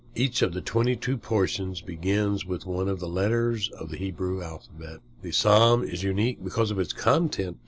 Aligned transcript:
Each 0.15 0.41
of 0.41 0.51
the 0.53 0.61
twenty 0.61 0.95
two 0.95 1.15
portions 1.15 1.79
begins 1.79 2.43
with 2.43 2.65
one 2.65 2.89
of 2.89 2.99
the 2.99 3.07
letters 3.07 3.69
of 3.69 3.91
the 3.91 3.97
Hebrew 3.97 4.41
alphabet. 4.41 4.97
The 5.21 5.31
Psalm 5.31 5.83
is 5.83 6.01
unique 6.01 6.43
because 6.43 6.71
of 6.71 6.79
its 6.79 6.91
content. 6.91 7.59